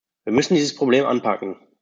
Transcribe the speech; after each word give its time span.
Wir 0.23 0.33
müssen 0.33 0.55
dieses 0.55 0.75
Problem 0.75 1.05
anpacken. 1.05 1.57